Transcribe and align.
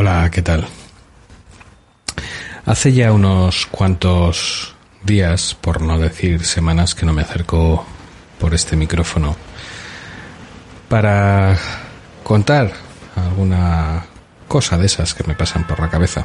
Hola, 0.00 0.30
¿qué 0.30 0.42
tal? 0.42 0.64
Hace 2.66 2.92
ya 2.92 3.10
unos 3.10 3.66
cuantos 3.66 4.76
días, 5.02 5.56
por 5.60 5.82
no 5.82 5.98
decir 5.98 6.44
semanas, 6.44 6.94
que 6.94 7.04
no 7.04 7.12
me 7.12 7.22
acerco 7.22 7.84
por 8.38 8.54
este 8.54 8.76
micrófono 8.76 9.34
para 10.88 11.58
contar 12.22 12.70
alguna 13.16 14.06
cosa 14.46 14.78
de 14.78 14.86
esas 14.86 15.14
que 15.14 15.24
me 15.24 15.34
pasan 15.34 15.66
por 15.66 15.80
la 15.80 15.90
cabeza. 15.90 16.24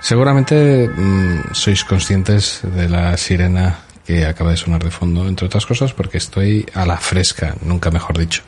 Seguramente 0.00 0.86
mm, 0.86 1.54
sois 1.54 1.82
conscientes 1.82 2.60
de 2.62 2.90
la 2.90 3.16
sirena 3.16 3.78
que 4.04 4.26
acaba 4.26 4.50
de 4.50 4.58
sonar 4.58 4.84
de 4.84 4.90
fondo, 4.90 5.26
entre 5.26 5.46
otras 5.46 5.64
cosas 5.64 5.94
porque 5.94 6.18
estoy 6.18 6.66
a 6.74 6.84
la 6.84 6.98
fresca, 6.98 7.54
nunca 7.62 7.90
mejor 7.90 8.18
dicho, 8.18 8.42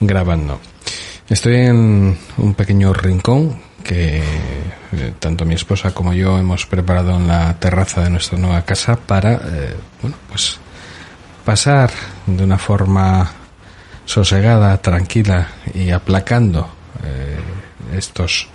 grabando. 0.00 0.60
Estoy 1.28 1.56
en 1.56 2.16
un 2.38 2.54
pequeño 2.54 2.94
rincón 2.94 3.60
que 3.84 4.22
eh, 4.22 5.12
tanto 5.18 5.44
mi 5.44 5.54
esposa 5.54 5.92
como 5.92 6.14
yo 6.14 6.38
hemos 6.38 6.64
preparado 6.64 7.16
en 7.16 7.28
la 7.28 7.52
terraza 7.58 8.02
de 8.02 8.08
nuestra 8.08 8.38
nueva 8.38 8.62
casa 8.62 8.96
para, 8.96 9.34
eh, 9.34 9.76
bueno, 10.00 10.16
pues 10.30 10.58
pasar 11.44 11.90
de 12.26 12.42
una 12.42 12.56
forma 12.56 13.30
sosegada, 14.06 14.80
tranquila 14.80 15.48
y 15.74 15.90
aplacando 15.90 16.66
eh, 17.04 17.36
estos 17.94 18.48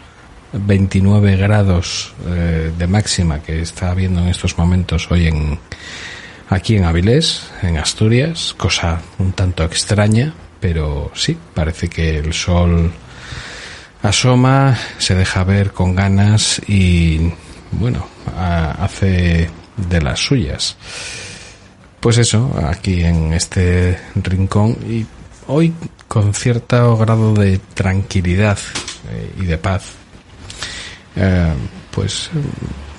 29 0.54 1.36
grados 1.38 2.14
de 2.26 2.88
máxima 2.88 3.42
que 3.42 3.62
está 3.62 3.90
habiendo 3.90 4.22
en 4.22 4.28
estos 4.28 4.58
momentos 4.58 5.10
hoy 5.10 5.28
en 5.28 5.60
aquí 6.50 6.76
en 6.76 6.86
Avilés, 6.86 7.50
en 7.64 7.78
Asturias, 7.78 8.54
cosa 8.56 9.02
un 9.18 9.32
tanto 9.34 9.64
extraña, 9.64 10.34
pero 10.64 11.12
sí, 11.14 11.38
parece 11.54 11.90
que 11.90 12.20
el 12.20 12.32
sol 12.32 12.90
asoma, 14.02 14.80
se 14.98 15.14
deja 15.14 15.44
ver 15.44 15.74
con 15.74 15.94
ganas 15.94 16.62
y 16.66 17.34
bueno, 17.74 18.08
hace 18.38 19.50
de 19.76 20.02
las 20.02 20.20
suyas. 20.22 20.78
Pues 22.00 22.18
eso, 22.18 22.50
aquí 22.66 23.04
en 23.04 23.34
este 23.34 24.00
rincón 24.16 24.78
y 24.88 25.06
hoy 25.48 25.74
con 26.08 26.34
cierto 26.34 26.96
grado 26.96 27.34
de 27.34 27.58
tranquilidad 27.74 28.58
eh, 29.12 29.34
y 29.42 29.44
de 29.44 29.58
paz, 29.58 29.84
eh, 31.18 31.54
pues 31.92 32.30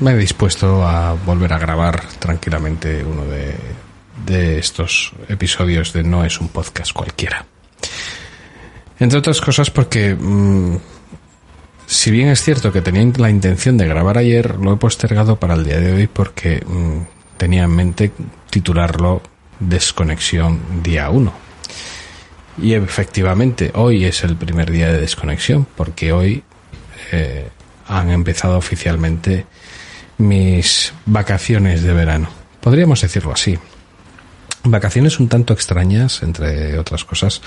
me 0.00 0.10
he 0.10 0.16
dispuesto 0.18 0.86
a 0.86 1.14
volver 1.14 1.54
a 1.54 1.58
grabar 1.58 2.02
tranquilamente 2.18 3.02
uno 3.02 3.24
de 3.24 4.58
estos 4.58 5.12
episodios 5.30 5.94
de 5.94 6.02
No 6.02 6.26
es 6.26 6.38
un 6.42 6.48
podcast 6.48 6.92
cualquiera. 6.92 7.46
Entre 8.98 9.18
otras 9.18 9.40
cosas 9.40 9.70
porque, 9.70 10.14
mm, 10.14 10.76
si 11.86 12.10
bien 12.10 12.28
es 12.28 12.42
cierto 12.42 12.72
que 12.72 12.80
tenía 12.80 13.04
la 13.16 13.30
intención 13.30 13.76
de 13.76 13.86
grabar 13.86 14.18
ayer, 14.18 14.56
lo 14.56 14.74
he 14.74 14.76
postergado 14.76 15.36
para 15.36 15.54
el 15.54 15.64
día 15.64 15.80
de 15.80 15.92
hoy 15.92 16.06
porque 16.06 16.62
mm, 16.64 17.36
tenía 17.36 17.64
en 17.64 17.70
mente 17.70 18.12
titularlo 18.50 19.22
Desconexión 19.58 20.82
Día 20.82 21.10
1. 21.10 21.32
Y 22.62 22.74
efectivamente, 22.74 23.72
hoy 23.74 24.04
es 24.04 24.22
el 24.22 24.36
primer 24.36 24.70
día 24.70 24.92
de 24.92 25.00
desconexión 25.00 25.66
porque 25.76 26.12
hoy 26.12 26.44
eh, 27.10 27.48
han 27.88 28.10
empezado 28.10 28.56
oficialmente 28.56 29.46
mis 30.18 30.92
vacaciones 31.06 31.82
de 31.82 31.92
verano. 31.92 32.28
Podríamos 32.60 33.00
decirlo 33.00 33.32
así. 33.32 33.58
Vacaciones 34.62 35.18
un 35.18 35.28
tanto 35.28 35.52
extrañas, 35.52 36.22
entre 36.22 36.78
otras 36.78 37.04
cosas, 37.04 37.42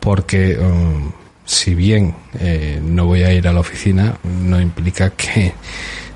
porque 0.00 0.58
um, 0.58 1.12
si 1.44 1.74
bien 1.74 2.14
eh, 2.38 2.80
no 2.82 3.06
voy 3.06 3.22
a 3.22 3.32
ir 3.32 3.46
a 3.48 3.52
la 3.52 3.60
oficina, 3.60 4.16
no 4.24 4.60
implica 4.60 5.10
que 5.10 5.52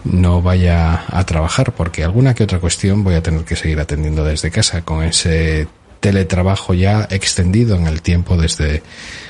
no 0.05 0.43
vaya 0.43 1.05
a 1.09 1.25
trabajar, 1.25 1.73
porque 1.73 2.05
alguna 2.05 2.35
que 2.35 2.45
otra 2.45 2.61
cuestión 2.61 3.05
voy 3.05 3.15
a 3.15 3.23
tener 3.23 3.45
que 3.45 3.57
seguir 3.57 3.81
atendiendo 3.81 4.25
desde 4.25 4.51
casa 4.51 4.83
con 4.83 5.03
ese 5.03 5.67
teletrabajo 6.01 6.75
ya 6.75 7.09
extendido 7.11 7.77
en 7.77 7.87
el 7.87 8.03
tiempo 8.03 8.37
desde 8.37 8.83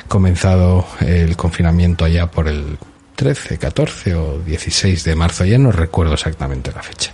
comenzado 0.09 0.84
el 1.00 1.37
confinamiento 1.37 2.04
allá 2.04 2.31
por 2.31 2.48
el 2.48 2.78
13, 3.14 3.59
14 3.59 4.14
o 4.14 4.38
16 4.41 5.04
de 5.04 5.14
marzo, 5.14 5.44
ya 5.44 5.59
no 5.59 5.70
recuerdo 5.70 6.14
exactamente 6.14 6.72
la 6.75 6.82
fecha. 6.82 7.12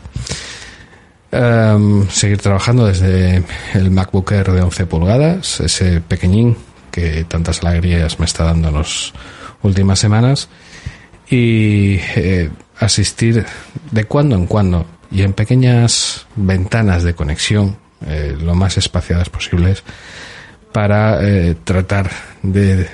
Em, 1.33 2.09
seguir 2.09 2.39
trabajando 2.39 2.87
desde 2.87 3.45
el 3.75 3.91
MacBook 3.91 4.33
Air 4.33 4.51
de 4.51 4.63
11 4.63 4.87
pulgadas, 4.87 5.61
ese 5.61 6.01
pequeñín 6.01 6.57
que 6.91 7.25
tantas 7.25 7.63
alegrías 7.63 8.19
me 8.19 8.27
está 8.27 8.45
dando 8.45 8.69
en 8.69 8.75
las 8.75 9.13
últimas 9.63 9.99
semanas, 9.99 10.49
y 11.31 12.01
eh, 12.17 12.51
asistir 12.79 13.47
de 13.91 14.05
cuando 14.05 14.35
en 14.35 14.47
cuando 14.47 14.85
y 15.13 15.23
en 15.23 15.33
pequeñas 15.33 16.27
ventanas 16.37 17.05
de 17.05 17.15
conexión, 17.15 17.77
eh, 18.07 18.37
lo 18.39 18.55
más 18.55 18.77
espaciadas 18.77 19.29
posibles, 19.29 19.85
para 20.73 21.19
eh, 21.23 21.57
tratar 21.65 22.11
de 22.43 22.89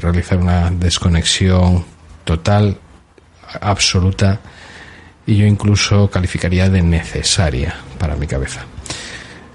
realizar 0.00 0.38
una 0.38 0.70
desconexión 0.70 1.84
total, 2.24 2.78
absoluta, 3.60 4.40
y 5.26 5.36
yo 5.36 5.46
incluso 5.46 6.10
calificaría 6.10 6.70
de 6.70 6.82
necesaria 6.82 7.74
para 7.98 8.16
mi 8.16 8.26
cabeza. 8.26 8.64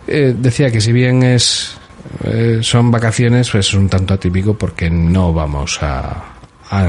Decía 0.06 0.70
que 0.70 0.82
si 0.82 0.92
bien 0.92 1.24
es 1.24 1.78
eh, 2.24 2.60
son 2.62 2.92
vacaciones, 2.92 3.50
pues 3.50 3.68
es 3.68 3.74
un 3.74 3.90
tanto 3.90 4.14
atípico 4.14 4.58
porque 4.58 4.90
no 4.90 5.34
vamos 5.34 5.80
a, 5.82 6.24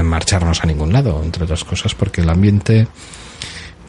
marcharnos 0.03 0.63
a 0.63 0.65
ningún 0.65 0.91
lado, 0.91 1.21
entre 1.23 1.43
otras 1.43 1.63
cosas 1.63 1.93
porque 1.93 2.21
el 2.21 2.29
ambiente, 2.29 2.87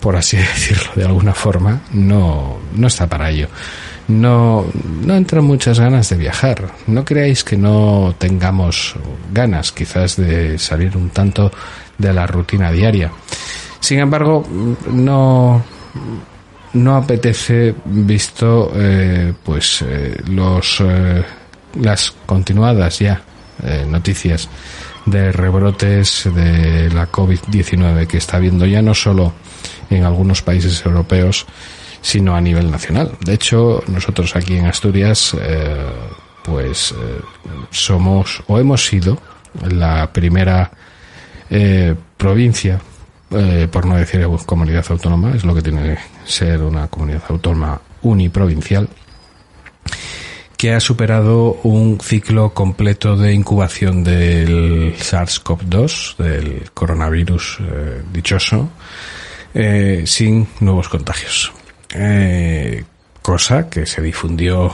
por 0.01 0.17
así 0.17 0.37
decirlo 0.37 0.91
de 0.95 1.05
alguna 1.05 1.33
forma, 1.33 1.83
no, 1.93 2.59
no 2.75 2.87
está 2.87 3.09
para 3.09 3.31
ello. 3.31 3.49
No, 4.09 4.65
no 5.05 5.17
entran 5.17 5.43
muchas 5.45 5.81
ganas 5.81 6.09
de 6.11 6.17
viajar. 6.17 6.71
No 6.87 7.05
creáis 7.05 7.43
que 7.43 7.57
no 7.57 8.15
tengamos 8.17 8.95
ganas 9.33 9.73
quizás 9.73 10.17
de 10.17 10.59
salir 10.59 10.97
un 10.97 11.11
tanto 11.11 11.51
de 11.99 12.13
la 12.13 12.25
rutina 12.27 12.71
diaria. 12.71 13.11
Sin 13.81 13.99
embargo, 13.99 14.47
no, 14.93 15.65
no 16.77 16.97
apetece 16.97 17.75
visto 17.85 18.73
eh, 18.75 19.33
pues 19.43 19.83
eh, 19.83 20.17
los 20.29 20.81
eh, 20.81 21.25
las 21.81 22.13
continuadas 22.27 22.99
ya 22.99 23.23
eh, 23.63 23.87
noticias 23.89 24.49
de 25.07 25.33
rebrotes 25.33 26.29
de 26.35 26.91
la 26.91 27.11
COVID-19 27.11 28.07
que 28.07 28.19
está 28.19 28.37
habiendo 28.39 28.67
ya 28.67 28.83
no 28.83 28.95
solo 28.95 29.33
en 29.89 30.05
algunos 30.05 30.43
países 30.43 30.85
europeos 30.85 31.47
sino 32.07 32.37
a 32.37 32.41
nivel 32.41 32.71
nacional. 32.71 33.11
De 33.25 33.35
hecho, 33.35 33.83
nosotros 33.89 34.37
aquí 34.37 34.57
en 34.57 34.67
Asturias 34.67 35.35
eh, 35.41 35.91
pues 36.45 36.93
eh, 36.93 37.21
somos 37.71 38.45
o 38.47 38.61
hemos 38.61 38.87
sido 38.87 39.19
la 39.69 40.13
primera 40.13 40.71
eh, 41.51 41.97
provincia 42.17 42.81
por 43.73 43.87
no 43.87 43.97
decir 43.97 44.25
comunidad 44.47 44.85
autónoma, 44.89 45.35
es 45.35 45.45
lo 45.45 45.53
que 45.53 45.61
tiene 45.61 45.83
que 45.83 45.99
ser 46.25 46.63
una 46.63 46.87
comunidad 46.87 47.25
autónoma 47.29 47.81
uniprovincial, 48.03 48.89
que 50.57 50.73
ha 50.73 50.81
superado 50.81 51.59
un 51.65 52.01
ciclo 52.01 52.55
completo 52.55 53.17
de 53.17 53.35
incubación 53.35 54.03
del 54.03 54.95
SARS-CoV-2, 54.97 56.17
del 56.17 56.71
coronavirus 56.73 57.59
eh, 57.61 58.03
dichoso, 58.13 58.71
eh, 59.55 60.05
sin 60.07 60.49
nuevos 60.61 60.89
contagios. 60.89 61.53
Eh, 61.95 62.85
cosa 63.21 63.69
que 63.69 63.87
se 63.87 64.01
difundió, 64.01 64.73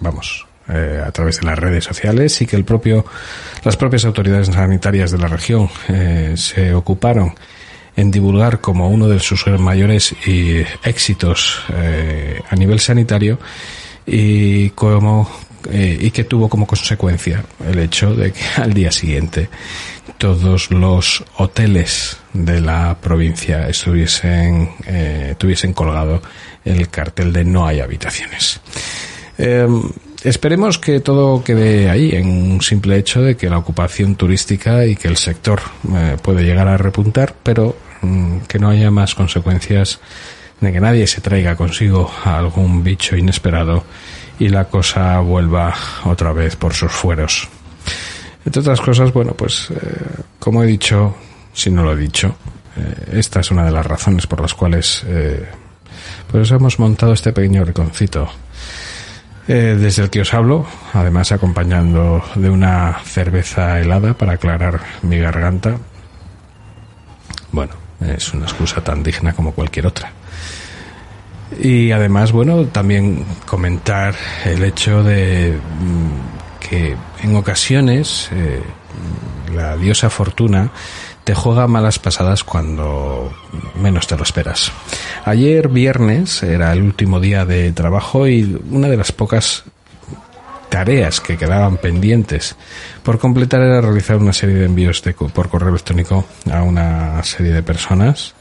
vamos, 0.00 0.46
a 0.66 1.12
través 1.12 1.40
de 1.40 1.46
las 1.46 1.58
redes 1.58 1.84
sociales 1.84 2.40
y 2.40 2.46
que 2.46 2.56
el 2.56 2.64
propio, 2.64 3.04
las 3.62 3.76
propias 3.76 4.06
autoridades 4.06 4.46
sanitarias 4.46 5.10
de 5.10 5.18
la 5.18 5.28
región 5.28 5.68
se 6.36 6.72
ocuparon 6.72 7.34
en 7.94 8.10
divulgar 8.10 8.62
como 8.62 8.88
uno 8.88 9.06
de 9.06 9.20
sus 9.20 9.46
mayores 9.48 10.14
éxitos 10.82 11.62
a 12.48 12.56
nivel 12.56 12.80
sanitario 12.80 13.38
y 14.06 14.70
como 14.70 15.28
eh, 15.70 15.98
y 16.00 16.10
que 16.10 16.24
tuvo 16.24 16.48
como 16.48 16.66
consecuencia 16.66 17.44
el 17.66 17.78
hecho 17.78 18.14
de 18.14 18.32
que 18.32 18.40
al 18.56 18.72
día 18.72 18.90
siguiente 18.90 19.48
todos 20.16 20.70
los 20.70 21.22
hoteles 21.36 22.16
de 22.32 22.60
la 22.60 22.96
provincia 23.00 23.68
estuviesen 23.68 24.70
eh, 24.86 25.34
tuviesen 25.36 25.74
colgado 25.74 26.22
el 26.64 26.88
cartel 26.88 27.32
de 27.32 27.44
no 27.44 27.66
hay 27.66 27.80
habitaciones. 27.80 28.60
Em, 29.38 29.82
esperemos 30.22 30.78
que 30.78 31.00
todo 31.00 31.42
quede 31.42 31.88
ahí, 31.88 32.10
en 32.12 32.28
un 32.28 32.60
simple 32.60 32.98
hecho 32.98 33.22
de 33.22 33.36
que 33.36 33.48
la 33.48 33.58
ocupación 33.58 34.14
turística 34.16 34.84
y 34.84 34.96
que 34.96 35.08
el 35.08 35.16
sector 35.16 35.60
eh, 35.94 36.16
puede 36.22 36.42
llegar 36.42 36.68
a 36.68 36.76
repuntar, 36.76 37.34
pero 37.42 37.76
mm, 38.02 38.40
que 38.40 38.58
no 38.58 38.68
haya 38.68 38.90
más 38.90 39.14
consecuencias 39.14 40.00
de 40.60 40.72
que 40.72 40.80
nadie 40.80 41.06
se 41.06 41.20
traiga 41.20 41.56
consigo 41.56 42.10
a 42.24 42.38
algún 42.38 42.84
bicho 42.84 43.16
inesperado 43.16 43.84
y 44.38 44.48
la 44.48 44.64
cosa 44.64 45.20
vuelva 45.20 45.74
otra 46.04 46.32
vez 46.32 46.56
por 46.56 46.74
sus 46.74 46.92
fueros. 46.92 47.48
Entre 48.44 48.60
otras 48.60 48.80
cosas, 48.80 49.12
bueno, 49.12 49.34
pues 49.34 49.70
eh, 49.70 49.76
como 50.38 50.62
he 50.62 50.66
dicho, 50.66 51.14
si 51.52 51.70
no 51.70 51.82
lo 51.82 51.92
he 51.92 51.96
dicho, 51.96 52.34
eh, 52.76 53.18
esta 53.18 53.40
es 53.40 53.50
una 53.50 53.64
de 53.64 53.70
las 53.70 53.84
razones 53.84 54.26
por 54.26 54.40
las 54.40 54.54
cuales 54.54 55.04
eh, 55.06 55.46
pues 56.30 56.50
hemos 56.50 56.78
montado 56.78 57.12
este 57.12 57.32
pequeño 57.32 57.64
reconcito 57.64 58.28
desde 59.46 60.04
el 60.04 60.10
que 60.10 60.20
os 60.20 60.32
hablo, 60.32 60.64
además 60.92 61.32
acompañando 61.32 62.22
de 62.36 62.48
una 62.48 63.00
cerveza 63.02 63.80
helada 63.80 64.14
para 64.14 64.34
aclarar 64.34 64.80
mi 65.02 65.18
garganta. 65.18 65.76
Bueno, 67.50 67.72
es 68.00 68.32
una 68.32 68.44
excusa 68.44 68.82
tan 68.82 69.02
digna 69.02 69.32
como 69.32 69.52
cualquier 69.52 69.86
otra. 69.86 70.12
Y 71.60 71.90
además, 71.90 72.32
bueno, 72.32 72.64
también 72.66 73.24
comentar 73.44 74.14
el 74.44 74.62
hecho 74.62 75.02
de 75.02 75.58
mm, 75.58 76.68
que 76.68 76.96
en 77.22 77.36
ocasiones 77.36 78.28
eh, 78.32 78.62
la 79.54 79.76
diosa 79.76 80.10
Fortuna 80.10 80.70
te 81.24 81.34
juega 81.34 81.66
malas 81.66 81.98
pasadas 81.98 82.44
cuando 82.44 83.32
menos 83.80 84.06
te 84.06 84.16
lo 84.16 84.22
esperas. 84.22 84.72
Ayer 85.24 85.68
viernes 85.68 86.42
era 86.42 86.72
el 86.72 86.82
último 86.82 87.20
día 87.20 87.44
de 87.44 87.72
trabajo 87.72 88.26
y 88.26 88.60
una 88.70 88.88
de 88.88 88.96
las 88.96 89.12
pocas 89.12 89.64
tareas 90.70 91.20
que 91.20 91.36
quedaban 91.36 91.76
pendientes 91.76 92.56
por 93.02 93.18
completar 93.18 93.60
era 93.60 93.82
realizar 93.82 94.16
una 94.16 94.32
serie 94.32 94.54
de 94.54 94.66
envíos 94.66 95.02
de, 95.02 95.12
por 95.12 95.50
correo 95.50 95.68
electrónico 95.68 96.24
a 96.50 96.62
una 96.62 97.22
serie 97.22 97.52
de 97.52 97.62
personas. 97.62 98.34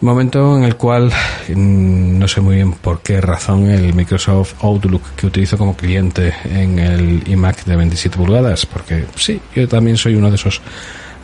Momento 0.00 0.56
en 0.56 0.64
el 0.64 0.76
cual 0.76 1.10
mm, 1.48 2.18
no 2.18 2.28
sé 2.28 2.40
muy 2.40 2.56
bien 2.56 2.72
por 2.72 3.00
qué 3.00 3.20
razón 3.20 3.68
el 3.68 3.94
Microsoft 3.94 4.62
Outlook 4.62 5.02
que 5.16 5.26
utilizo 5.26 5.56
como 5.58 5.76
cliente 5.76 6.34
en 6.44 6.78
el 6.78 7.22
iMac 7.26 7.64
de 7.64 7.76
27 7.76 8.16
pulgadas, 8.16 8.66
porque 8.66 9.06
sí, 9.16 9.40
yo 9.54 9.66
también 9.66 9.96
soy 9.96 10.14
uno 10.14 10.28
de 10.28 10.36
esos 10.36 10.60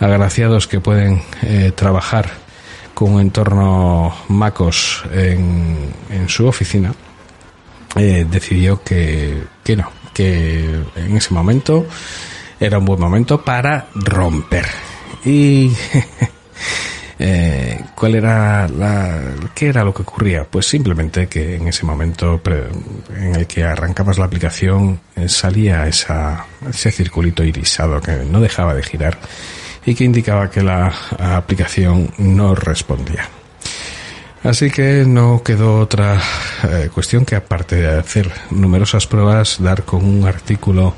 agraciados 0.00 0.66
que 0.66 0.80
pueden 0.80 1.22
eh, 1.42 1.72
trabajar 1.74 2.28
con 2.94 3.14
un 3.14 3.20
entorno 3.20 4.14
MacOS 4.28 5.04
en, 5.12 5.76
en 6.10 6.28
su 6.28 6.46
oficina, 6.46 6.92
eh, 7.96 8.26
decidió 8.28 8.82
que, 8.82 9.44
que 9.62 9.76
no, 9.76 9.88
que 10.14 10.64
en 10.96 11.16
ese 11.16 11.34
momento 11.34 11.86
era 12.58 12.78
un 12.78 12.86
buen 12.86 13.00
momento 13.00 13.42
para 13.42 13.88
romper. 13.94 14.66
Y 15.24 15.70
Eh, 17.18 17.80
¿Cuál 17.94 18.16
era 18.16 18.68
la, 18.68 19.34
qué 19.54 19.68
era 19.68 19.84
lo 19.84 19.94
que 19.94 20.02
ocurría? 20.02 20.44
Pues 20.44 20.66
simplemente 20.66 21.28
que 21.28 21.56
en 21.56 21.68
ese 21.68 21.86
momento 21.86 22.40
en 23.16 23.36
el 23.36 23.46
que 23.46 23.62
arrancabas 23.62 24.18
la 24.18 24.24
aplicación 24.24 25.00
eh, 25.14 25.28
salía 25.28 25.86
esa, 25.86 26.46
ese 26.68 26.90
circulito 26.90 27.44
irisado 27.44 28.00
que 28.00 28.12
no 28.24 28.40
dejaba 28.40 28.74
de 28.74 28.82
girar 28.82 29.18
y 29.86 29.94
que 29.94 30.04
indicaba 30.04 30.50
que 30.50 30.62
la 30.62 30.92
aplicación 31.18 32.12
no 32.18 32.54
respondía. 32.54 33.28
Así 34.44 34.70
que 34.70 35.04
no 35.06 35.42
quedó 35.42 35.80
otra 35.80 36.20
eh, 36.64 36.90
cuestión 36.92 37.24
que 37.24 37.34
aparte 37.34 37.76
de 37.76 37.98
hacer 37.98 38.30
numerosas 38.50 39.06
pruebas, 39.06 39.56
dar 39.58 39.84
con 39.84 40.04
un 40.04 40.26
artículo 40.26 40.94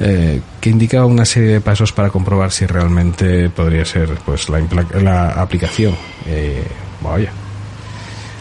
eh, 0.00 0.40
que 0.60 0.70
indicaba 0.70 1.06
una 1.06 1.24
serie 1.24 1.54
de 1.54 1.60
pasos 1.60 1.92
para 1.92 2.08
comprobar 2.08 2.52
si 2.52 2.66
realmente 2.66 3.50
podría 3.50 3.84
ser 3.84 4.10
pues 4.24 4.48
la, 4.48 4.60
la 5.02 5.28
aplicación. 5.30 5.94
Eh, 6.26 6.64
vaya. 7.02 7.30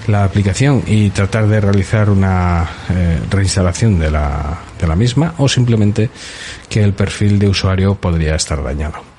La 0.07 0.23
aplicación 0.23 0.83
y 0.87 1.09
tratar 1.09 1.47
de 1.47 1.59
realizar 1.59 2.09
una 2.09 2.65
eh, 2.89 3.19
reinstalación 3.29 3.99
de 3.99 4.11
la, 4.11 4.59
de 4.79 4.87
la 4.87 4.95
misma 4.95 5.33
o 5.37 5.49
simplemente 5.49 6.09
que 6.69 6.81
el 6.83 6.93
perfil 6.93 7.37
de 7.39 7.49
usuario 7.49 7.95
podría 7.95 8.35
estar 8.35 8.63
dañado. 8.63 9.16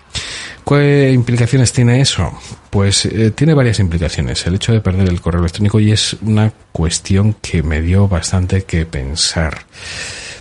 ¿Qué 0.68 1.12
implicaciones 1.12 1.72
tiene 1.72 2.00
eso? 2.00 2.30
Pues 2.68 3.06
eh, 3.06 3.30
tiene 3.30 3.54
varias 3.54 3.78
implicaciones. 3.78 4.46
El 4.46 4.56
hecho 4.56 4.72
de 4.72 4.80
perder 4.80 5.08
el 5.08 5.20
correo 5.20 5.40
electrónico 5.40 5.80
y 5.80 5.92
es 5.92 6.16
una 6.20 6.52
cuestión 6.72 7.36
que 7.40 7.62
me 7.62 7.80
dio 7.80 8.06
bastante 8.06 8.64
que 8.64 8.84
pensar 8.84 9.64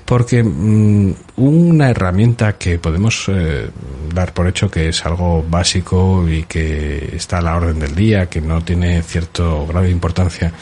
porque 0.07 0.41
mm, 0.41 1.15
una 1.35 1.89
herramienta 1.89 2.57
que 2.57 2.79
podemos 2.79 3.25
eh, 3.27 3.69
dar 4.13 4.33
por 4.33 4.47
hecho 4.47 4.71
que 4.71 4.87
es 4.87 5.05
algo 5.05 5.43
básico 5.43 6.27
y 6.29 6.43
que 6.43 7.09
está 7.13 7.39
a 7.39 7.41
la 7.41 7.57
orden 7.57 7.77
del 7.77 7.93
día, 7.93 8.27
que 8.27 8.39
no 8.39 8.63
tiene 8.63 9.01
cierto 9.01 9.67
grado 9.67 9.83
de 9.83 9.91
importancia, 9.91 10.53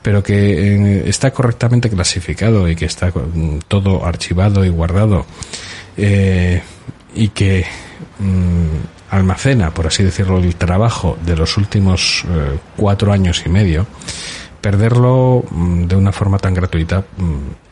pero 0.00 0.22
que 0.22 0.74
eh, 0.74 1.02
está 1.06 1.32
correctamente 1.32 1.90
clasificado 1.90 2.66
y 2.66 2.74
que 2.74 2.86
está 2.86 3.12
todo 3.68 4.06
archivado 4.06 4.64
y 4.64 4.70
guardado 4.70 5.26
eh, 5.98 6.62
y 7.14 7.28
que 7.28 7.66
mm, 8.20 8.97
almacena, 9.10 9.70
por 9.70 9.86
así 9.86 10.02
decirlo, 10.02 10.38
el 10.38 10.56
trabajo 10.56 11.16
de 11.24 11.36
los 11.36 11.56
últimos 11.56 12.24
cuatro 12.76 13.12
años 13.12 13.42
y 13.46 13.48
medio, 13.48 13.86
perderlo 14.60 15.44
de 15.50 15.96
una 15.96 16.12
forma 16.12 16.38
tan 16.38 16.54
gratuita 16.54 17.04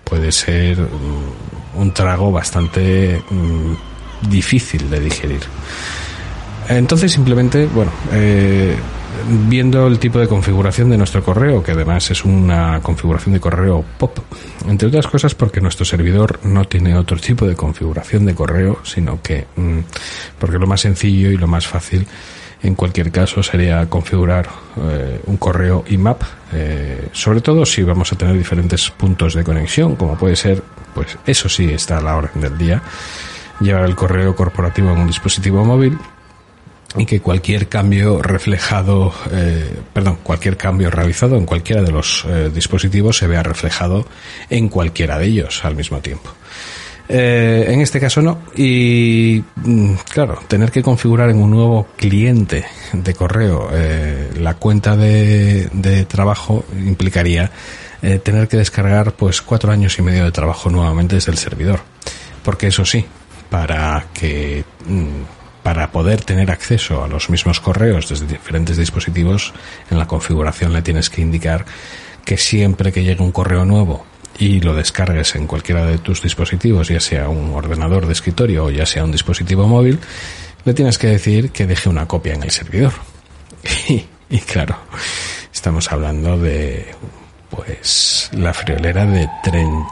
puede 0.05 0.31
ser 0.33 0.79
mm, 0.81 1.81
un 1.81 1.93
trago 1.93 2.31
bastante 2.31 3.21
mm, 3.29 4.31
difícil 4.31 4.89
de 4.89 5.01
digerir. 5.01 5.41
Entonces 6.69 7.13
simplemente, 7.13 7.67
bueno, 7.67 7.93
eh, 8.13 8.77
viendo 9.49 9.87
el 9.87 9.99
tipo 9.99 10.19
de 10.19 10.29
configuración 10.29 10.91
de 10.91 10.99
nuestro 10.99 11.23
correo, 11.23 11.63
que 11.63 11.73
además 11.73 12.11
es 12.11 12.25
una 12.25 12.81
configuración 12.81 13.35
de 13.35 13.41
correo 13.41 13.85
POP, 13.99 14.19
entre 14.69 14.89
otras 14.89 15.07
cosas 15.07 15.35
porque 15.35 15.61
nuestro 15.61 15.85
servidor 15.85 16.41
no 16.45 16.65
tiene 16.65 16.97
otro 16.97 17.17
tipo 17.19 17.47
de 17.47 17.55
configuración 17.55 18.25
de 18.27 18.35
correo, 18.35 18.81
sino 18.85 19.21
que, 19.23 19.47
mm, 19.57 19.79
porque 20.39 20.59
lo 20.59 20.67
más 20.67 20.81
sencillo 20.81 21.31
y 21.31 21.37
lo 21.37 21.47
más 21.47 21.67
fácil 21.67 22.07
en 22.63 22.75
cualquier 22.75 23.11
caso 23.11 23.43
sería 23.43 23.89
configurar 23.89 24.49
eh, 24.79 25.21
un 25.27 25.37
correo 25.37 25.85
IMAP, 25.89 26.23
eh, 26.53 27.09
sobre 27.13 27.41
todo 27.41 27.67
si 27.67 27.83
vamos 27.83 28.13
a 28.13 28.17
tener 28.17 28.37
diferentes 28.37 28.91
puntos 28.91 29.35
de 29.35 29.45
conexión, 29.45 29.97
como 29.97 30.17
puede 30.17 30.37
ser, 30.37 30.63
pues 30.95 31.19
eso 31.27 31.49
sí 31.49 31.71
está 31.71 31.99
a 31.99 32.01
la 32.01 32.17
orden 32.17 32.41
del 32.41 32.57
día, 32.57 32.83
llevar 33.61 33.85
el 33.85 33.95
correo 33.95 34.35
corporativo 34.35 34.91
en 34.91 34.99
un 34.99 35.07
dispositivo 35.07 35.65
móvil 35.65 35.99
y 36.97 37.05
que 37.05 37.21
cualquier 37.21 37.69
cambio 37.69 38.23
reflejado, 38.23 39.13
eh, 39.33 39.79
perdón, 39.93 40.19
cualquier 40.23 40.57
cambio 40.57 40.91
realizado 40.91 41.37
en 41.37 41.47
cualquiera 41.47 41.83
de 41.83 41.93
los 41.93 42.27
dispositivos 42.55 43.19
se 43.19 43.27
vea 43.27 43.43
reflejado 43.43 44.07
en 44.51 44.69
cualquiera 44.69 45.19
de 45.19 45.27
ellos 45.27 45.65
al 45.65 45.77
mismo 45.77 46.01
tiempo. 46.01 46.31
Eh, 47.09 47.67
en 47.69 47.81
este 47.81 48.01
caso 48.01 48.21
no. 48.21 48.39
Y 48.57 49.43
mm, 49.57 49.95
claro, 50.13 50.41
tener 50.49 50.71
que 50.71 50.83
configurar 50.83 51.31
en 51.31 51.39
un 51.39 51.51
nuevo 51.51 51.89
cliente 51.97 52.65
de 52.93 53.15
correo 53.15 53.69
eh, 53.73 54.31
la 54.39 54.55
cuenta 54.55 54.97
de, 54.97 56.07
trabajo 56.09 56.65
implicaría 56.77 57.51
eh, 58.03 58.19
tener 58.19 58.49
que 58.49 58.57
descargar 58.57 59.13
pues 59.13 59.41
cuatro 59.43 59.73
años 59.73 59.99
y 59.99 60.03
medio 60.03 60.25
de 60.25 60.33
trabajo 60.33 60.71
nuevamente 60.71 61.15
desde 61.17 61.33
el 61.33 61.39
servidor. 61.39 61.81
Porque 62.43 62.69
eso 62.69 62.85
sí, 62.85 63.05
para 63.51 64.07
que 64.13 64.65
mm, 64.87 65.46
para 65.67 65.91
poder 65.91 66.23
tener 66.23 66.53
acceso 66.53 67.03
a 67.03 67.09
los 67.09 67.29
mismos 67.29 67.59
correos 67.59 68.09
desde 68.09 68.29
diferentes 68.29 68.77
dispositivos, 68.77 69.53
en 69.91 69.99
la 69.99 70.07
configuración 70.07 70.73
le 70.73 70.81
tienes 70.81 71.11
que 71.11 71.23
indicar 71.23 71.65
que 72.25 72.37
siempre 72.37 72.93
que 72.93 73.03
llegue 73.03 73.21
un 73.21 73.33
correo 73.33 73.65
nuevo 73.65 74.07
y 74.39 74.61
lo 74.61 74.75
descargues 74.75 75.35
en 75.35 75.49
cualquiera 75.49 75.85
de 75.85 75.99
tus 75.99 76.23
dispositivos, 76.23 76.87
ya 76.87 77.01
sea 77.01 77.29
un 77.29 77.53
ordenador 77.53 78.07
de 78.07 78.13
escritorio 78.13 78.67
o 78.67 78.71
ya 78.71 78.87
sea 78.87 79.03
un 79.03 79.11
dispositivo 79.11 79.67
móvil, 79.67 79.99
le 80.65 80.73
tienes 80.73 80.99
que 80.99 81.09
decir 81.09 81.51
que 81.51 81.67
deje 81.67 81.89
una 81.89 82.07
copia 82.07 82.35
en 82.35 82.45
el 82.45 82.53
servidor. 82.53 82.93
Y, 84.29 84.39
claro, 84.39 84.77
estamos 85.53 85.91
hablando 85.91 86.39
de 86.39 86.95
pues 87.51 88.31
la 88.35 88.55
friolera 88.55 89.05
de 89.05 89.29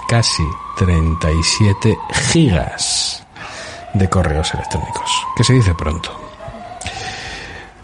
casi 0.08 0.42
37 0.76 1.96
gigas 2.32 3.23
de 3.94 4.08
correos 4.08 4.52
electrónicos, 4.54 5.10
que 5.36 5.44
se 5.44 5.54
dice 5.54 5.74
pronto. 5.74 6.24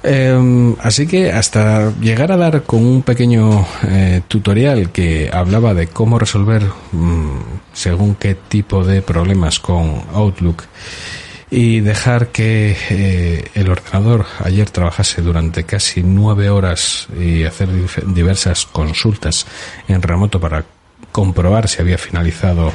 Eh, 0.02 0.74
así 0.80 1.06
que 1.06 1.30
hasta 1.30 1.92
llegar 2.00 2.32
a 2.32 2.36
dar 2.38 2.62
con 2.62 2.84
un 2.84 3.02
pequeño 3.02 3.66
eh, 3.86 4.22
tutorial 4.28 4.90
que 4.92 5.30
hablaba 5.30 5.74
de 5.74 5.88
cómo 5.88 6.18
resolver 6.18 6.62
mm, 6.92 7.36
según 7.74 8.14
qué 8.14 8.34
tipo 8.34 8.82
de 8.82 9.02
problemas 9.02 9.60
con 9.60 10.02
Outlook 10.14 10.64
y 11.50 11.80
dejar 11.80 12.28
que 12.28 12.76
eh, 12.90 13.50
el 13.54 13.68
ordenador 13.68 14.24
ayer 14.42 14.70
trabajase 14.70 15.20
durante 15.20 15.64
casi 15.64 16.02
nueve 16.02 16.48
horas 16.48 17.08
y 17.18 17.44
hacer 17.44 17.68
diversas 18.06 18.64
consultas 18.66 19.46
en 19.88 20.00
remoto 20.00 20.40
para 20.40 20.64
comprobar 21.12 21.68
si 21.68 21.82
había 21.82 21.98
finalizado 21.98 22.72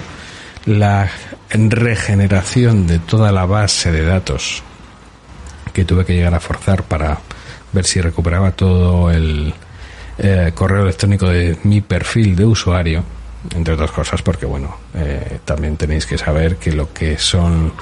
la 0.65 1.10
regeneración 1.52 2.88
de 2.88 3.00
toda 3.00 3.32
la 3.32 3.46
base 3.46 3.92
de 3.92 4.04
datos 4.04 4.64
que 5.74 5.86
tuve 5.86 6.06
que 6.06 6.14
llegar 6.14 6.34
a 6.34 6.40
forzar 6.40 6.84
para 6.84 7.20
ver 7.72 7.86
si 7.86 8.02
recuperaba 8.02 8.52
todo 8.52 9.12
el 9.12 9.54
eh, 10.18 10.52
correo 10.56 10.84
electrónico 10.84 11.28
de 11.28 11.58
mi 11.64 11.82
perfil 11.82 12.36
de 12.36 12.46
usuario, 12.46 13.04
entre 13.54 13.74
otras 13.74 13.92
cosas, 13.92 14.22
porque 14.22 14.46
bueno, 14.46 14.78
eh, 14.94 15.40
también 15.44 15.75
tenéis 15.75 16.06
que 16.06 16.18
saber 16.18 16.56
que 16.56 16.72
lo 16.72 16.94
que 16.94 17.18
son 17.18 17.74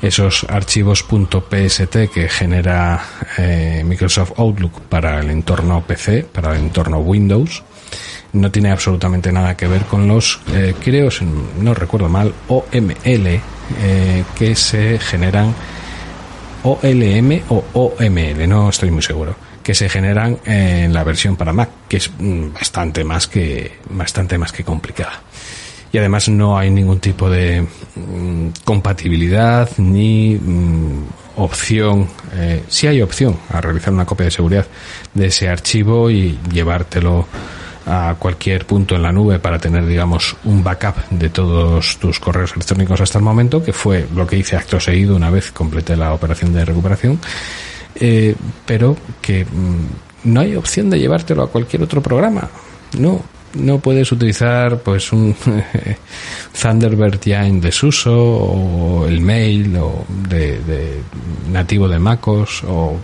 esos 0.00 0.44
archivos 0.48 1.04
.pst 1.04 2.08
que 2.12 2.28
genera 2.28 3.02
eh, 3.38 3.82
Microsoft 3.84 4.38
Outlook 4.38 4.82
para 4.82 5.20
el 5.20 5.30
entorno 5.30 5.82
PC, 5.82 6.24
para 6.24 6.52
el 6.52 6.58
entorno 6.58 6.98
Windows, 6.98 7.64
no 8.32 8.50
tiene 8.50 8.70
absolutamente 8.70 9.32
nada 9.32 9.56
que 9.56 9.66
ver 9.66 9.82
con 9.82 10.06
los, 10.06 10.40
eh, 10.52 10.74
creo, 10.82 11.10
si 11.10 11.26
no 11.60 11.74
recuerdo 11.74 12.08
mal, 12.08 12.32
OML 12.48 13.40
eh, 13.78 14.24
que 14.36 14.54
se 14.54 14.98
generan 14.98 15.54
OLM 16.62 17.42
o 17.48 17.64
OML, 17.72 18.48
no 18.48 18.68
estoy 18.68 18.90
muy 18.90 19.02
seguro, 19.02 19.34
que 19.62 19.74
se 19.74 19.88
generan 19.88 20.38
en 20.44 20.92
la 20.92 21.04
versión 21.04 21.36
para 21.36 21.52
Mac, 21.52 21.70
que 21.88 21.98
es 21.98 22.10
mm, 22.18 22.52
bastante 22.52 23.04
más 23.04 23.26
que 23.26 23.78
bastante 23.90 24.38
más 24.38 24.52
que 24.52 24.64
complicada. 24.64 25.22
Y 25.92 25.98
además 25.98 26.28
no 26.28 26.58
hay 26.58 26.70
ningún 26.70 26.98
tipo 27.00 27.30
de 27.30 27.62
mm, 27.62 28.48
compatibilidad 28.64 29.70
ni 29.78 30.34
mm, 30.34 31.04
opción, 31.36 32.08
eh, 32.34 32.64
sí 32.68 32.86
hay 32.86 33.02
opción 33.02 33.36
a 33.50 33.60
realizar 33.60 33.92
una 33.92 34.06
copia 34.06 34.24
de 34.24 34.30
seguridad 34.30 34.66
de 35.14 35.26
ese 35.26 35.48
archivo 35.48 36.10
y 36.10 36.38
llevártelo 36.50 37.26
a 37.86 38.16
cualquier 38.18 38.66
punto 38.66 38.96
en 38.96 39.02
la 39.02 39.12
nube 39.12 39.38
para 39.38 39.58
tener, 39.58 39.86
digamos, 39.86 40.36
un 40.44 40.62
backup 40.62 41.08
de 41.10 41.30
todos 41.30 41.98
tus 41.98 42.18
correos 42.18 42.52
electrónicos 42.52 43.00
hasta 43.00 43.18
el 43.18 43.24
momento, 43.24 43.62
que 43.62 43.72
fue 43.72 44.06
lo 44.14 44.26
que 44.26 44.36
hice 44.36 44.56
acto 44.56 44.80
seguido 44.80 45.14
una 45.14 45.30
vez 45.30 45.52
completé 45.52 45.96
la 45.96 46.12
operación 46.12 46.52
de 46.52 46.64
recuperación, 46.64 47.20
eh, 47.94 48.34
pero 48.66 48.96
que 49.22 49.44
mm, 49.44 50.32
no 50.32 50.40
hay 50.40 50.56
opción 50.56 50.90
de 50.90 50.98
llevártelo 50.98 51.44
a 51.44 51.50
cualquier 51.50 51.82
otro 51.82 52.02
programa. 52.02 52.48
No, 52.98 53.22
no 53.56 53.78
puedes 53.78 54.10
utilizar 54.12 54.78
pues 54.80 55.12
un 55.12 55.34
Thunderbird 56.60 57.20
ya 57.20 57.46
en 57.46 57.60
desuso 57.60 58.12
o 58.14 59.06
el 59.06 59.20
mail 59.20 59.76
o 59.76 60.04
de, 60.28 60.60
de 60.60 61.02
nativo 61.50 61.88
de 61.88 61.98
MacOS 61.98 62.64
o 62.64 62.98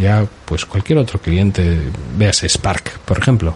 ya 0.00 0.26
pues 0.44 0.64
cualquier 0.64 0.98
otro 0.98 1.20
cliente, 1.20 1.80
veas 2.16 2.42
Spark, 2.46 3.00
por 3.00 3.18
ejemplo. 3.18 3.54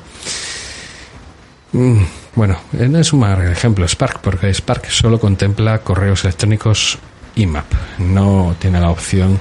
Mm, 1.73 2.03
Bueno, 2.35 2.59
no 2.73 2.99
es 2.99 3.13
un 3.13 3.21
mal 3.21 3.51
ejemplo 3.51 3.87
Spark, 3.87 4.21
porque 4.21 4.53
Spark 4.55 4.89
solo 4.91 5.19
contempla 5.19 5.79
correos 5.79 6.25
electrónicos 6.25 6.99
IMAP, 7.35 7.67
no 7.99 8.55
tiene 8.59 8.81
la 8.81 8.91
opción 8.91 9.41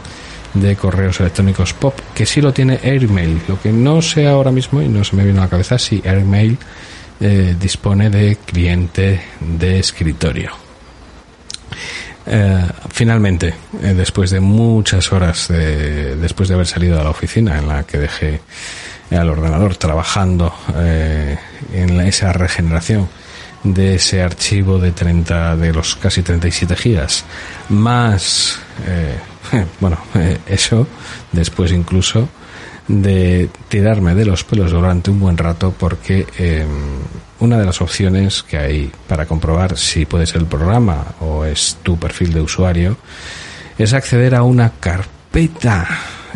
de 0.62 0.76
correos 0.76 1.20
electrónicos 1.20 1.74
POP, 1.74 2.00
que 2.14 2.26
sí 2.26 2.42
lo 2.42 2.54
tiene 2.54 2.80
Airmail. 2.84 3.42
Lo 3.48 3.60
que 3.62 3.72
no 3.72 4.02
sé 4.02 4.28
ahora 4.28 4.52
mismo 4.52 4.82
y 4.82 4.88
no 4.88 5.04
se 5.04 5.16
me 5.16 5.24
viene 5.24 5.40
a 5.40 5.44
la 5.44 5.50
cabeza 5.50 5.78
si 5.78 6.02
Airmail 6.06 6.58
eh, 7.20 7.56
dispone 7.60 8.10
de 8.10 8.38
cliente 8.46 9.22
de 9.40 9.80
escritorio. 9.80 10.52
Eh, 12.26 12.66
finalmente, 12.90 13.54
eh, 13.82 13.94
después 13.96 14.30
de 14.32 14.40
muchas 14.40 15.12
horas, 15.12 15.48
de, 15.48 16.16
después 16.16 16.50
de 16.50 16.56
haber 16.56 16.68
salido 16.68 17.00
a 17.00 17.04
la 17.04 17.10
oficina 17.10 17.58
en 17.58 17.68
la 17.68 17.84
que 17.84 17.98
dejé 17.98 18.42
al 19.10 19.30
ordenador 19.30 19.78
trabajando 19.78 20.54
en 20.76 22.02
esa 22.02 22.34
regeneración 22.34 23.08
de 23.64 23.96
ese 23.96 24.22
archivo 24.22 24.80
de 24.80 24.92
30 24.92 25.56
de 25.56 25.72
los 25.72 25.96
casi 25.96 26.24
37 26.24 26.76
gigas 26.76 27.24
más 27.70 28.60
bueno 29.80 29.98
eh, 30.16 30.38
eso 30.48 30.88
después 31.32 31.72
incluso 31.72 32.30
de 32.88 33.50
tirarme 33.68 34.16
de 34.16 34.26
los 34.26 34.44
pelos 34.44 34.72
durante 34.72 35.12
un 35.12 35.20
buen 35.20 35.38
rato 35.38 35.74
porque 35.78 36.26
eh, 36.38 36.66
una 37.40 37.58
de 37.60 37.66
las 37.66 37.82
opciones 37.82 38.44
que 38.44 38.58
hay 38.58 38.92
para 39.08 39.26
comprobar 39.26 39.78
si 39.78 40.06
puede 40.06 40.26
ser 40.26 40.42
el 40.42 40.48
programa 40.48 41.06
o 41.20 41.44
es 41.44 41.78
tu 41.84 41.98
perfil 41.98 42.34
de 42.34 42.42
usuario 42.42 42.98
es 43.78 43.94
acceder 43.94 44.36
a 44.36 44.44
una 44.44 44.72
carpeta 44.80 45.88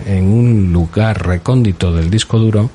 en 0.05 0.25
un 0.25 0.73
lugar 0.73 1.25
recóndito 1.25 1.93
del 1.93 2.09
disco 2.09 2.37
duro 2.37 2.69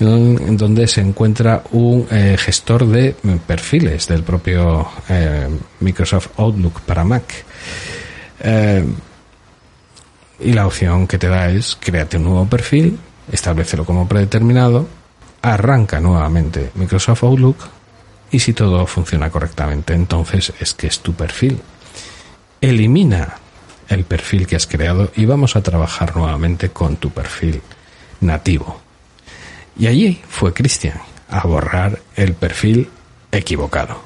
en 0.00 0.56
donde 0.56 0.86
se 0.86 1.00
encuentra 1.00 1.62
un 1.72 2.06
eh, 2.10 2.36
gestor 2.38 2.86
de 2.86 3.16
perfiles 3.46 4.06
del 4.06 4.22
propio 4.22 4.88
eh, 5.08 5.48
Microsoft 5.80 6.28
Outlook 6.36 6.82
para 6.82 7.04
Mac. 7.04 7.44
Y 10.40 10.52
la 10.52 10.66
opción 10.66 11.06
que 11.06 11.18
te 11.18 11.28
da 11.28 11.50
es 11.50 11.76
créate 11.80 12.16
un 12.16 12.24
nuevo 12.24 12.46
perfil, 12.46 12.98
establecelo 13.30 13.84
como 13.84 14.06
predeterminado, 14.06 14.86
arranca 15.42 16.00
nuevamente 16.00 16.70
Microsoft 16.74 17.24
Outlook 17.24 17.56
y 18.30 18.38
si 18.40 18.52
todo 18.52 18.86
funciona 18.86 19.30
correctamente, 19.30 19.94
entonces 19.94 20.52
es 20.60 20.74
que 20.74 20.86
es 20.86 21.00
tu 21.00 21.14
perfil. 21.14 21.60
Elimina 22.60 23.36
el 23.88 24.04
perfil 24.04 24.46
que 24.46 24.56
has 24.56 24.66
creado 24.66 25.10
y 25.16 25.24
vamos 25.24 25.56
a 25.56 25.62
trabajar 25.62 26.14
nuevamente 26.14 26.70
con 26.70 26.96
tu 26.96 27.10
perfil 27.10 27.62
nativo. 28.20 28.80
Y 29.78 29.86
allí 29.86 30.20
fue 30.28 30.52
Cristian 30.52 31.00
a 31.30 31.46
borrar 31.46 31.98
el 32.16 32.34
perfil 32.34 32.88
equivocado. 33.32 34.00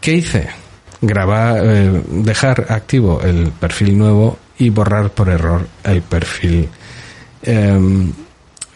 ¿Qué 0.00 0.14
hice? 0.14 0.48
Grabar, 1.00 1.60
eh, 1.62 2.02
dejar 2.08 2.66
activo 2.70 3.20
el 3.22 3.52
perfil 3.52 3.96
nuevo 3.96 4.38
y 4.58 4.70
borrar 4.70 5.10
por 5.10 5.28
error 5.28 5.66
el 5.82 6.02
perfil 6.02 6.68
em, 7.42 8.12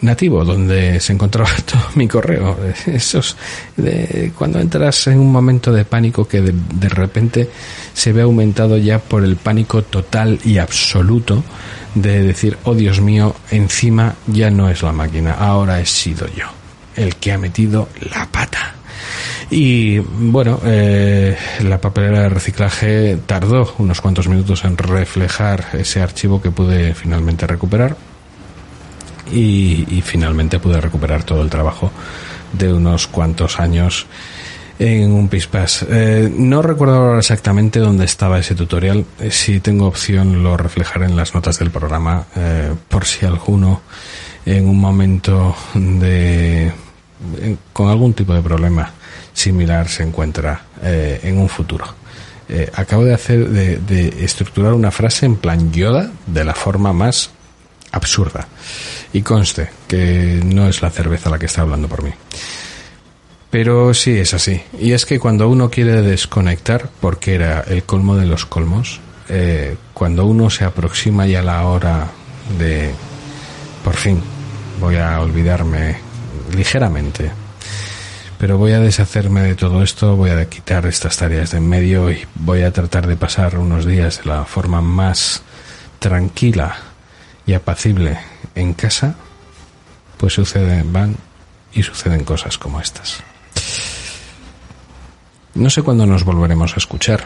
nativo 0.01 0.45
donde 0.45 1.01
se 1.01 1.13
encontraba 1.13 1.51
todo 1.65 1.83
mi 1.95 2.09
correo. 2.09 2.57
Esos 2.87 3.37
de, 3.77 4.33
cuando 4.37 4.61
entras 4.61 5.07
en 5.09 5.19
un 5.19 5.33
momento 5.33 5.73
de 5.73 5.85
pánico 5.85 6.27
que 6.27 6.41
de, 6.41 6.55
de 6.75 6.89
repente 6.89 7.51
se 7.93 8.13
ve 8.13 8.23
aumentado 8.23 8.77
ya 8.77 8.99
por 8.99 9.25
el 9.25 9.37
pánico 9.37 9.83
total 9.83 10.39
y 10.45 10.59
absoluto 10.59 11.43
de 11.95 12.23
decir, 12.23 12.59
oh 12.65 12.75
Dios 12.75 13.01
mío, 13.01 13.35
encima 13.51 14.15
ya 14.27 14.51
no 14.51 14.69
es 14.69 14.83
la 14.83 14.93
máquina, 14.93 15.33
ahora 15.33 15.81
he 15.81 15.87
sido 15.87 16.27
yo 16.29 16.47
el 16.97 17.17
que 17.17 17.33
ha 17.33 17.39
metido 17.39 17.89
la 18.13 18.27
pata. 18.27 18.78
Y 19.51 19.99
bueno, 19.99 20.61
eh, 20.65 21.37
la 21.63 21.81
papelera 21.81 22.23
de 22.23 22.29
reciclaje 22.29 23.19
tardó 23.25 23.75
unos 23.79 24.01
cuantos 24.01 24.29
minutos 24.29 24.65
en 24.65 24.77
reflejar 24.77 25.65
ese 25.73 26.03
archivo 26.03 26.43
que 26.43 26.51
pude 26.51 26.95
finalmente 26.95 27.47
recuperar. 27.47 27.97
Y, 29.33 30.03
finalmente 30.03 30.59
pude 30.59 30.81
recuperar 30.81 31.23
todo 31.23 31.43
el 31.43 31.51
trabajo 31.51 31.91
de 32.53 32.73
unos 32.73 33.07
cuantos 33.07 33.61
años 33.61 34.07
en 34.79 35.13
un 35.13 35.29
pispas. 35.29 35.85
Eh, 35.89 36.33
no 36.35 36.63
recuerdo 36.63 36.95
ahora 36.97 37.19
exactamente 37.19 37.79
dónde 37.79 38.05
estaba 38.05 38.39
ese 38.39 38.55
tutorial. 38.55 39.05
Eh, 39.19 39.31
si 39.31 39.61
tengo 39.61 39.87
opción 39.87 40.43
lo 40.43 40.57
reflejaré 40.57 41.07
en 41.07 41.17
las 41.17 41.35
notas 41.35 41.59
del 41.59 41.71
programa 41.71 42.25
eh, 42.37 42.73
por 42.89 43.05
si 43.05 43.27
alguno 43.27 43.83
en 44.47 44.67
un 44.67 44.79
momento 44.79 45.55
de 45.75 46.73
con 47.73 47.89
algún 47.89 48.15
tipo 48.15 48.33
de 48.33 48.41
problema 48.41 48.93
similar 49.39 49.89
se 49.89 50.03
encuentra 50.03 50.63
eh, 50.83 51.21
en 51.23 51.39
un 51.39 51.49
futuro. 51.49 51.87
Eh, 52.49 52.71
acabo 52.75 53.05
de 53.05 53.15
hacer 53.15 53.49
de, 53.49 54.25
estructurar 54.25 54.73
una 54.73 54.91
frase 54.91 55.27
en 55.27 55.37
plan 55.37 55.71
Yoda 55.71 56.11
de 56.27 56.45
la 56.45 56.55
forma 56.55 56.93
más 56.93 57.31
absurda 57.93 58.49
y 59.13 59.21
conste 59.23 59.71
que 59.87 60.41
no 60.45 60.67
es 60.67 60.81
la 60.83 60.91
cerveza 60.91 61.31
la 61.31 61.39
que 61.39 61.47
está 61.47 61.63
hablando 61.63 61.89
por 61.89 62.03
mí. 62.03 62.11
Pero 63.51 63.95
sí 63.95 64.13
es 64.13 64.35
así. 64.35 64.61
Y 64.79 64.93
es 64.93 65.07
que 65.07 65.19
cuando 65.19 65.49
uno 65.49 65.71
quiere 65.71 66.03
desconectar, 66.03 66.91
porque 67.01 67.35
era 67.35 67.61
el 67.63 67.85
colmo 67.85 68.17
de 68.17 68.27
los 68.27 68.45
colmos, 68.45 69.01
eh, 69.29 69.77
cuando 69.95 70.27
uno 70.27 70.51
se 70.51 70.65
aproxima 70.65 71.27
ya 71.27 71.43
la 71.43 71.65
hora 71.67 72.11
de, 72.59 72.91
por 73.85 73.95
fin, 73.95 74.21
voy 74.81 74.97
a 74.97 75.21
olvidarme 75.21 75.97
ligeramente, 76.55 77.31
pero 78.39 78.57
voy 78.57 78.73
a 78.73 78.81
deshacerme 78.81 79.43
de 79.43 79.57
todo 79.57 79.83
esto, 79.83 80.15
voy 80.15 80.31
a 80.31 80.49
quitar 80.49 80.87
estas 80.87 81.17
tareas 81.17 81.51
de 81.51 81.59
en 81.59 81.69
medio 81.69 82.11
y 82.11 82.25
voy 82.37 82.63
a 82.63 82.73
tratar 82.73 83.07
de 83.09 83.17
pasar 83.17 83.59
unos 83.59 83.85
días 83.85 84.19
de 84.19 84.31
la 84.31 84.45
forma 84.45 84.81
más 84.81 85.43
tranquila 85.99 86.77
y 87.45 87.55
apacible 87.55 88.19
en 88.55 88.75
casa, 88.75 89.17
pues 90.17 90.35
suceden, 90.35 90.93
van 90.93 91.17
y 91.73 91.83
suceden 91.83 92.25
cosas 92.25 92.59
como 92.59 92.81
estas. 92.81 93.19
No 95.55 95.69
sé 95.69 95.83
cuándo 95.83 96.07
nos 96.07 96.23
volveremos 96.23 96.75
a 96.75 96.79
escuchar, 96.79 97.25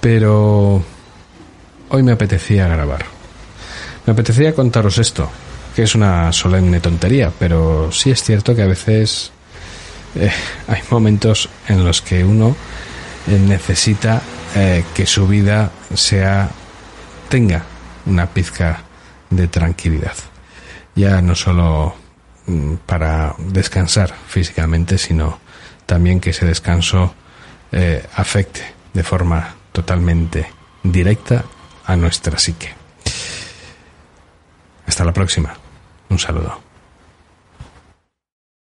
pero 0.00 0.82
hoy 1.90 2.02
me 2.02 2.12
apetecía 2.12 2.66
grabar. 2.66 3.04
Me 4.06 4.12
apetecía 4.12 4.54
contaros 4.54 4.98
esto, 4.98 5.30
que 5.76 5.84
es 5.84 5.94
una 5.94 6.32
solemne 6.32 6.80
tontería, 6.80 7.30
pero 7.38 7.92
sí 7.92 8.10
es 8.10 8.24
cierto 8.24 8.56
que 8.56 8.62
a 8.62 8.66
veces 8.66 9.30
eh, 10.14 10.30
hay 10.66 10.82
momentos 10.90 11.48
en 11.68 11.84
los 11.84 12.02
que 12.02 12.24
uno 12.24 12.56
eh, 13.26 13.38
necesita 13.38 14.22
eh, 14.54 14.84
que 14.94 15.06
su 15.06 15.26
vida 15.28 15.70
sea 15.94 16.50
tenga 17.28 17.64
una 18.06 18.26
pizca 18.26 18.82
de 19.30 19.48
tranquilidad. 19.48 20.14
Ya 20.94 21.20
no 21.20 21.34
solo 21.34 21.94
mm, 22.46 22.74
para 22.86 23.34
descansar 23.38 24.14
físicamente, 24.26 24.98
sino 24.98 25.38
también 25.86 26.20
que 26.20 26.30
ese 26.30 26.46
descanso 26.46 27.14
afecte 28.14 28.62
de 28.94 29.02
forma 29.02 29.54
totalmente 29.72 30.50
directa 30.82 31.44
a 31.84 31.96
nuestra 31.96 32.38
psique. 32.38 32.74
Hasta 34.86 35.04
la 35.04 35.12
próxima. 35.12 35.54
Un 36.08 36.18
saludo. 36.18 36.67